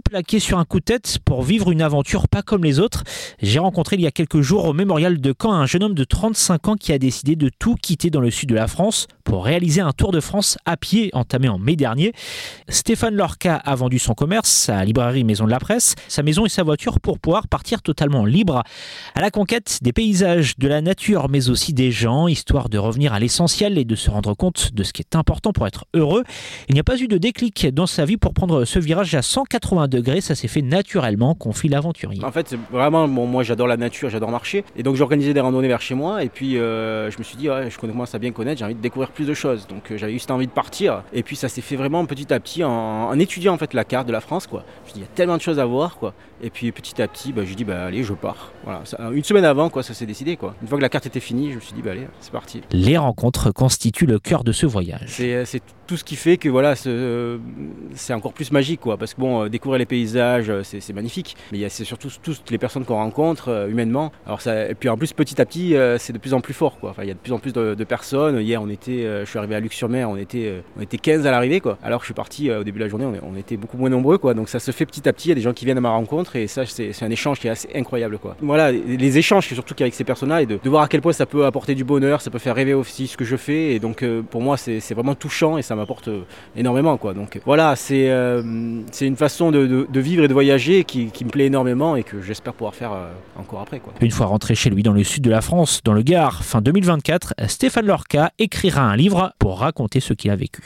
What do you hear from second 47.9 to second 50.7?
je pars. Voilà, une semaine avant, quoi, ça s'est décidé, quoi. Une